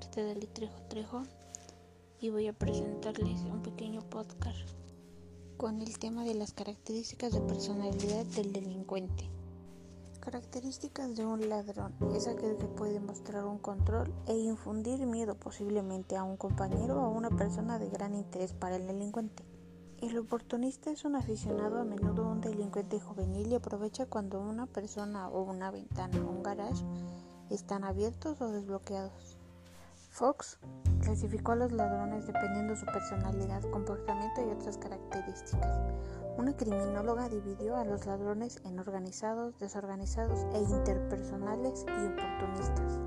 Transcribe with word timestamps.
Marta 0.00 0.22
del 0.22 0.48
Trejo 0.48 0.80
Trejo 0.88 1.22
y 2.22 2.30
voy 2.30 2.46
a 2.46 2.54
presentarles 2.54 3.42
un 3.42 3.62
pequeño 3.62 4.00
podcast 4.00 4.70
con 5.58 5.82
el 5.82 5.98
tema 5.98 6.24
de 6.24 6.32
las 6.32 6.54
características 6.54 7.34
de 7.34 7.42
personalidad 7.42 8.24
del 8.24 8.50
delincuente. 8.54 9.28
Características 10.20 11.16
de 11.16 11.26
un 11.26 11.50
ladrón 11.50 11.92
es 12.14 12.28
aquel 12.28 12.56
que 12.56 12.64
puede 12.64 12.98
mostrar 12.98 13.44
un 13.44 13.58
control 13.58 14.10
e 14.26 14.38
infundir 14.38 15.04
miedo 15.04 15.34
posiblemente 15.34 16.16
a 16.16 16.24
un 16.24 16.38
compañero 16.38 16.96
o 16.96 17.04
a 17.04 17.08
una 17.10 17.28
persona 17.28 17.78
de 17.78 17.90
gran 17.90 18.14
interés 18.14 18.54
para 18.54 18.76
el 18.76 18.86
delincuente. 18.86 19.44
El 20.00 20.16
oportunista 20.16 20.90
es 20.90 21.04
un 21.04 21.14
aficionado 21.14 21.78
a 21.78 21.84
menudo 21.84 22.26
un 22.26 22.40
delincuente 22.40 22.98
juvenil 22.98 23.52
y 23.52 23.54
aprovecha 23.54 24.06
cuando 24.06 24.40
una 24.40 24.64
persona 24.64 25.28
o 25.28 25.42
una 25.42 25.70
ventana 25.70 26.24
o 26.24 26.30
un 26.30 26.42
garage 26.42 26.82
están 27.50 27.84
abiertos 27.84 28.40
o 28.40 28.50
desbloqueados. 28.50 29.29
Fox 30.10 30.58
clasificó 31.00 31.52
a 31.52 31.56
los 31.56 31.72
ladrones 31.72 32.26
dependiendo 32.26 32.74
de 32.74 32.80
su 32.80 32.86
personalidad, 32.86 33.62
comportamiento 33.70 34.42
y 34.42 34.50
otras 34.50 34.76
características. 34.76 35.78
Una 36.36 36.56
criminóloga 36.56 37.28
dividió 37.28 37.76
a 37.76 37.84
los 37.84 38.06
ladrones 38.06 38.60
en 38.64 38.78
organizados, 38.78 39.58
desorganizados 39.58 40.46
e 40.54 40.60
interpersonales 40.60 41.86
y 41.86 42.06
oportunistas. 42.06 42.98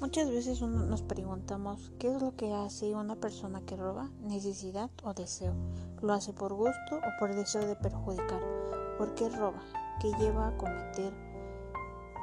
Muchas 0.00 0.30
veces 0.30 0.62
nos 0.62 1.02
preguntamos 1.02 1.92
qué 1.98 2.14
es 2.14 2.22
lo 2.22 2.34
que 2.34 2.54
hace 2.54 2.94
una 2.94 3.16
persona 3.16 3.60
que 3.66 3.76
roba, 3.76 4.08
necesidad 4.22 4.90
o 5.02 5.12
deseo. 5.12 5.54
¿Lo 6.00 6.14
hace 6.14 6.32
por 6.32 6.54
gusto 6.54 6.96
o 6.96 7.18
por 7.18 7.34
deseo 7.34 7.66
de 7.66 7.76
perjudicar? 7.76 8.40
¿Por 8.96 9.14
qué 9.14 9.28
roba? 9.28 9.60
¿Qué 10.00 10.10
lleva 10.18 10.48
a 10.48 10.56
cometer 10.56 11.12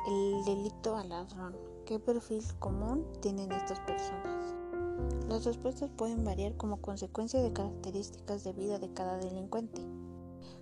el 0.07 0.45
delito 0.45 0.95
al 0.95 1.09
ladrón. 1.09 1.76
¿Qué 1.87 1.99
perfil 1.99 2.43
común 2.59 3.07
tienen 3.21 3.49
estas 3.53 3.79
personas? 3.79 4.53
Las 5.29 5.45
respuestas 5.45 5.89
pueden 5.89 6.25
variar 6.25 6.57
como 6.57 6.81
consecuencia 6.81 7.41
de 7.41 7.53
características 7.53 8.43
de 8.43 8.51
vida 8.51 8.77
de 8.77 8.91
cada 8.91 9.15
delincuente, 9.15 9.81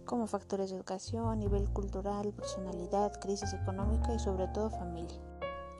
como 0.05 0.27
factores 0.27 0.69
de 0.69 0.75
educación, 0.75 1.39
nivel 1.39 1.67
cultural, 1.71 2.31
personalidad, 2.31 3.19
crisis 3.19 3.53
económica 3.53 4.13
y 4.13 4.19
sobre 4.19 4.47
todo 4.49 4.69
familia. 4.69 5.19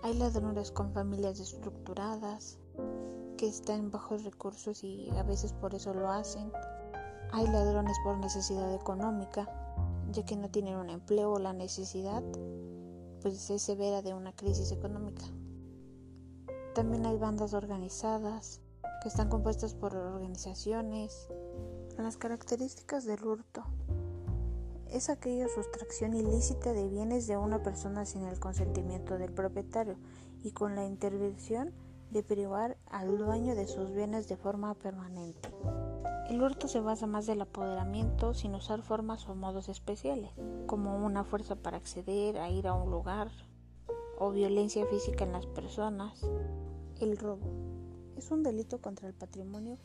Hay 0.02 0.16
ladrones 0.16 0.72
con 0.72 0.92
familias 0.94 1.40
estructuradas, 1.40 2.58
que 3.38 3.48
están 3.48 3.92
bajos 3.92 4.24
recursos 4.24 4.84
y 4.84 5.12
a 5.12 5.22
veces 5.22 5.54
por 5.54 5.76
eso 5.76 5.94
lo 5.94 6.10
hacen. 6.10 6.52
Hay 7.34 7.46
ladrones 7.46 7.98
por 8.04 8.18
necesidad 8.18 8.74
económica, 8.74 9.48
ya 10.12 10.26
que 10.26 10.38
no 10.38 10.50
tienen 10.50 10.78
un 10.78 10.90
empleo 10.90 11.34
o 11.34 11.38
la 11.38 11.54
necesidad 11.54 12.24
pues 13.26 13.50
es 13.50 13.64
severa 13.64 14.04
de 14.04 14.14
una 14.14 14.34
crisis 14.34 14.72
económica. 14.72 15.26
También 16.76 17.08
hay 17.08 17.18
bandas 17.18 17.56
organizadas 17.56 18.62
que 19.02 19.10
están 19.10 19.30
compuestas 19.30 19.74
por 19.74 19.96
organizaciones. 19.96 21.28
Las 21.98 22.18
características 22.18 23.04
del 23.04 23.26
hurto 23.26 23.64
es 24.92 25.10
aquella 25.10 25.48
sustracción 25.48 26.14
ilícita 26.14 26.72
de 26.72 26.88
bienes 26.88 27.26
de 27.26 27.36
una 27.36 27.64
persona 27.64 28.06
sin 28.06 28.26
el 28.26 28.40
consentimiento 28.40 29.18
del 29.18 29.34
propietario 29.34 29.98
y 30.44 30.52
con 30.52 30.76
la 30.76 30.86
intervención 30.86 31.74
de 32.12 32.24
privar 32.24 32.78
al 32.88 33.18
dueño 33.18 33.56
de 33.56 33.68
sus 33.68 33.92
bienes 33.92 34.28
de 34.28 34.38
forma 34.38 34.74
permanente. 34.76 35.50
El 36.30 36.42
hurto 36.42 36.68
se 36.68 36.80
basa 36.80 37.06
más 37.06 37.28
del 37.28 37.42
apoderamiento 37.42 38.34
sin 38.34 38.56
usar 38.56 38.82
formas 38.82 39.28
o 39.30 39.36
modos 39.36 39.70
especiales, 39.70 40.32
como 40.66 40.98
una 41.06 41.24
fuerza 41.24 41.56
para 41.56 41.78
acceder 41.78 42.40
a 42.40 42.50
ir 42.50 42.68
a 42.68 42.74
un 42.74 42.90
lugar 42.90 43.30
o 44.18 44.32
violencia 44.32 44.86
física 44.88 45.24
en 45.24 45.34
las 45.34 45.46
personas. 45.46 46.26
El 47.00 47.18
robo 47.18 47.46
es 48.18 48.32
un 48.32 48.42
delito 48.42 48.82
contra 48.82 49.08
el 49.08 49.14
patrimonio 49.14 49.78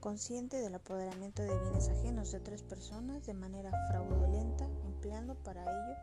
consciente 0.00 0.56
del 0.56 0.74
apoderamiento 0.74 1.42
de 1.42 1.58
bienes 1.58 1.88
ajenos 1.88 2.32
de 2.32 2.38
otras 2.38 2.62
personas 2.62 3.26
de 3.26 3.34
manera 3.34 3.70
fraudulenta, 3.88 4.68
empleando 4.84 5.34
para 5.34 5.62
ello 5.62 5.96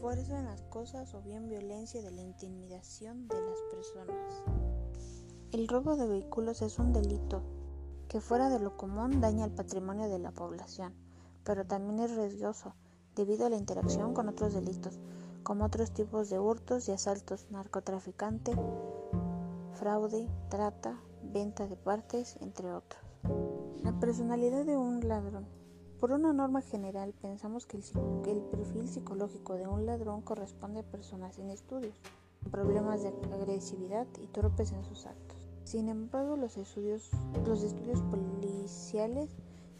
fuerza 0.00 0.38
en 0.38 0.46
las 0.46 0.62
cosas 0.62 1.14
o 1.14 1.22
bien 1.22 1.48
violencia 1.48 2.02
de 2.02 2.10
la 2.10 2.22
intimidación 2.22 3.28
de 3.28 3.40
las 3.40 3.60
personas. 3.70 4.63
El 5.54 5.68
robo 5.68 5.94
de 5.94 6.08
vehículos 6.08 6.62
es 6.62 6.80
un 6.80 6.92
delito 6.92 7.40
que 8.08 8.20
fuera 8.20 8.48
de 8.48 8.58
lo 8.58 8.76
común 8.76 9.20
daña 9.20 9.44
el 9.44 9.52
patrimonio 9.52 10.08
de 10.08 10.18
la 10.18 10.32
población, 10.32 10.92
pero 11.44 11.64
también 11.64 12.00
es 12.00 12.16
riesgoso 12.16 12.74
debido 13.14 13.46
a 13.46 13.50
la 13.50 13.56
interacción 13.56 14.14
con 14.14 14.28
otros 14.28 14.52
delitos, 14.52 14.98
como 15.44 15.64
otros 15.64 15.92
tipos 15.92 16.28
de 16.28 16.40
hurtos 16.40 16.88
y 16.88 16.90
asaltos, 16.90 17.46
narcotraficante, 17.52 18.50
fraude, 19.74 20.28
trata, 20.48 20.98
venta 21.22 21.68
de 21.68 21.76
partes, 21.76 22.36
entre 22.40 22.72
otros. 22.72 23.00
La 23.84 23.92
personalidad 24.00 24.64
de 24.64 24.76
un 24.76 25.06
ladrón. 25.06 25.46
Por 26.00 26.10
una 26.10 26.32
norma 26.32 26.62
general, 26.62 27.14
pensamos 27.22 27.64
que 27.64 27.76
el, 27.76 28.42
perfil 28.50 28.88
psicológico 28.88 29.54
de 29.54 29.68
un 29.68 29.86
ladrón 29.86 30.20
corresponde 30.20 30.80
a 30.80 30.90
personas 30.90 31.36
sin 31.36 31.50
estudios, 31.50 31.94
problemas 32.50 33.02
de 33.02 33.14
agresividad 33.32 34.08
y 34.20 34.26
torpes 34.26 34.72
en 34.72 34.84
sus 34.84 35.06
actos. 35.06 35.43
Sin 35.64 35.88
embargo, 35.88 36.36
los 36.36 36.56
estudios, 36.58 37.10
los 37.46 37.62
estudios 37.62 38.02
policiales 38.02 39.30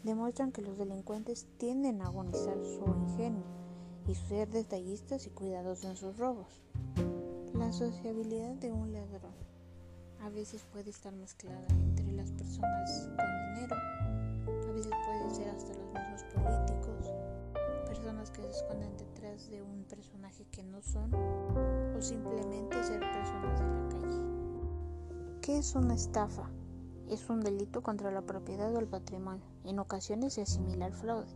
demuestran 0.03 0.51
que 0.51 0.61
los 0.61 0.77
delincuentes 0.77 1.47
tienden 1.57 2.01
a 2.01 2.07
agonizar 2.07 2.57
su 2.63 2.85
ingenio 2.85 3.43
y 4.07 4.15
ser 4.15 4.49
detallistas 4.49 5.25
y 5.27 5.29
cuidadosos 5.29 5.85
en 5.85 5.95
sus 5.95 6.17
robos. 6.17 6.61
La 7.53 7.71
sociabilidad 7.71 8.55
de 8.55 8.71
un 8.71 8.93
ladrón 8.93 9.33
a 10.21 10.29
veces 10.29 10.65
puede 10.71 10.89
estar 10.89 11.13
mezclada 11.13 11.67
entre 11.69 12.11
las 12.11 12.31
personas 12.31 13.09
con 13.15 13.53
dinero, 13.53 13.75
a 14.67 14.71
veces 14.73 14.91
puede 15.05 15.35
ser 15.35 15.49
hasta 15.49 15.73
los 15.73 15.87
mismos 15.93 16.23
políticos, 16.33 17.13
personas 17.85 18.31
que 18.31 18.41
se 18.41 18.49
esconden 18.49 18.97
detrás 18.97 19.49
de 19.49 19.61
un 19.61 19.83
personaje 19.83 20.45
que 20.51 20.63
no 20.63 20.81
son, 20.81 21.13
o 21.13 22.01
simplemente 22.01 22.83
ser 22.83 22.99
personas 22.99 23.59
de 23.59 23.67
la 23.67 23.89
calle. 23.89 24.44
¿Qué 25.45 25.59
es 25.59 25.75
una 25.75 25.93
estafa? 25.93 26.49
Es 27.07 27.29
un 27.29 27.39
delito 27.41 27.83
contra 27.83 28.09
la 28.09 28.23
propiedad 28.23 28.73
o 28.73 28.79
el 28.79 28.87
patrimonio. 28.87 29.45
En 29.63 29.77
ocasiones 29.77 30.33
se 30.33 30.41
asimila 30.41 30.87
al 30.87 30.93
fraude, 30.93 31.27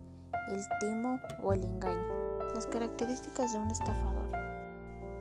el 0.50 0.64
timo 0.80 1.20
o 1.44 1.54
el 1.54 1.64
engaño. 1.64 2.08
Las 2.56 2.66
características 2.66 3.54
de 3.54 3.60
un 3.60 3.70
estafador 3.70 4.32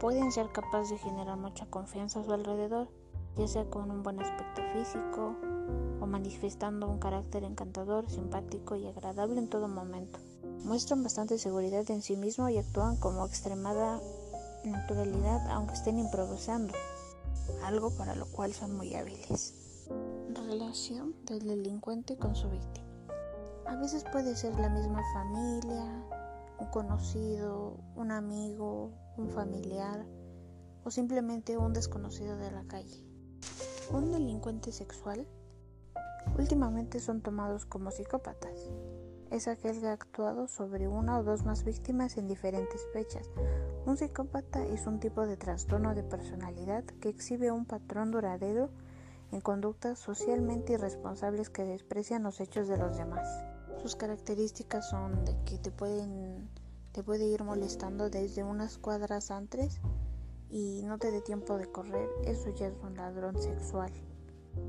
pueden 0.00 0.32
ser 0.32 0.50
capaces 0.53 0.88
de 0.88 0.97
generar 0.97 1.37
mucha 1.37 1.66
confianza 1.66 2.21
a 2.21 2.25
su 2.25 2.32
alrededor, 2.32 2.88
ya 3.37 3.47
sea 3.47 3.66
con 3.66 3.91
un 3.91 4.03
buen 4.03 4.21
aspecto 4.21 4.62
físico 4.72 5.37
o 6.00 6.06
manifestando 6.06 6.88
un 6.88 6.99
carácter 6.99 7.44
encantador, 7.44 8.09
simpático 8.09 8.75
y 8.75 8.87
agradable 8.87 9.38
en 9.38 9.50
todo 9.50 9.69
momento. 9.69 10.19
Muestran 10.65 11.03
bastante 11.03 11.37
seguridad 11.37 11.84
en 11.91 12.00
sí 12.00 12.16
mismo 12.16 12.49
y 12.49 12.56
actúan 12.56 12.97
como 12.97 13.26
extremada 13.26 14.00
naturalidad 14.65 15.47
aunque 15.50 15.75
estén 15.75 15.99
improvisando 15.99 16.72
algo 17.62 17.91
para 17.97 18.14
lo 18.14 18.26
cual 18.26 18.53
son 18.53 18.76
muy 18.76 18.94
hábiles. 18.94 19.54
Relación 20.34 21.14
del 21.25 21.47
delincuente 21.47 22.16
con 22.16 22.34
su 22.34 22.48
víctima. 22.48 22.86
A 23.66 23.76
veces 23.76 24.04
puede 24.10 24.34
ser 24.34 24.59
la 24.59 24.69
misma 24.69 25.03
familia, 25.12 25.84
un 26.58 26.66
conocido, 26.69 27.76
un 27.94 28.10
amigo, 28.10 28.92
un 29.16 29.28
familiar 29.31 30.06
o 30.84 30.91
simplemente 30.91 31.56
un 31.56 31.72
desconocido 31.72 32.37
de 32.37 32.50
la 32.50 32.64
calle. 32.64 33.04
Un 33.91 34.10
delincuente 34.10 34.72
sexual 34.72 35.26
últimamente 36.38 37.00
son 37.00 37.20
tomados 37.20 37.66
como 37.66 37.91
psicópatas. 37.91 38.70
Es 39.31 39.49
aquel 39.49 39.81
que 39.81 39.87
ha 39.87 39.93
actuado 39.93 40.49
sobre 40.49 40.89
una 40.89 41.19
o 41.19 41.22
dos 41.22 41.44
más 41.44 41.65
víctimas 41.65 42.16
en 42.16 42.28
diferentes 42.28 42.87
fechas 42.93 43.31
un 43.88 43.97
psicópata 43.97 44.67
es 44.67 44.87
un 44.87 45.00
tipo 45.00 45.26
de 45.26 45.38
trastorno 45.38 45.94
de 45.94 46.02
personalidad 46.02 46.85
que 46.85 47.08
exhibe 47.08 47.50
un 47.50 47.64
patrón 47.64 48.11
duradero 48.11 48.69
en 49.32 49.41
conductas 49.41 49.99
socialmente 49.99 50.75
irresponsables 50.75 51.49
que 51.49 51.64
desprecian 51.64 52.23
los 52.23 52.38
hechos 52.38 52.69
de 52.69 52.76
los 52.76 52.99
demás. 52.99 53.26
Sus 53.81 53.97
características 53.97 54.91
son 54.91 55.25
que 55.47 55.56
te 55.56 55.70
pueden 55.70 56.50
te 56.93 57.02
puede 57.02 57.29
ir 57.29 57.44
molestando 57.44 58.11
desde 58.11 58.44
unas 58.44 58.76
cuadras 58.76 59.31
antes 59.31 59.81
y 60.50 60.82
no 60.85 60.99
te 60.99 61.11
dé 61.11 61.23
tiempo 61.23 61.56
de 61.56 61.73
correr, 61.73 62.11
eso 62.25 62.50
ya 62.50 62.67
es 62.67 62.75
un 62.82 62.94
ladrón 62.94 63.41
sexual. 63.41 63.91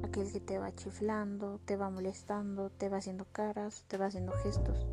Aquel 0.03 0.31
que 0.31 0.39
te 0.39 0.59
va 0.59 0.73
chiflando, 0.73 1.59
te 1.65 1.75
va 1.75 1.89
molestando, 1.89 2.69
te 2.69 2.89
va 2.89 2.97
haciendo 2.97 3.25
caras, 3.31 3.85
te 3.87 3.97
va 3.97 4.07
haciendo 4.07 4.31
gestos. 4.43 4.87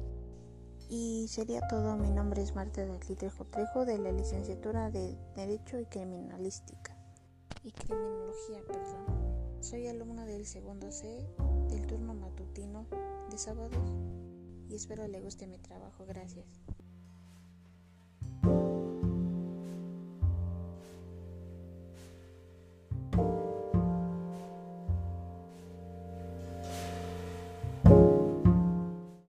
Y 0.88 1.26
sería 1.28 1.60
todo. 1.68 1.96
Mi 1.96 2.10
nombre 2.10 2.42
es 2.42 2.54
Marta 2.54 2.84
del 2.84 2.98
Trejo 2.98 3.44
Trejo 3.46 3.84
de 3.84 3.98
la 3.98 4.12
licenciatura 4.12 4.90
de 4.90 5.16
Derecho 5.34 5.80
y 5.80 5.86
Criminalística. 5.86 6.96
Y 7.64 7.72
Criminología, 7.72 8.62
perdón. 8.66 9.36
Soy 9.60 9.88
alumna 9.88 10.24
del 10.24 10.46
segundo 10.46 10.92
C 10.92 11.26
del 11.68 11.86
turno 11.86 12.14
matutino 12.14 12.86
de 13.30 13.38
sábados 13.38 13.92
y 14.68 14.74
espero 14.74 15.06
le 15.08 15.20
guste 15.20 15.46
mi 15.46 15.58
trabajo. 15.58 16.04
Gracias. 16.06 16.46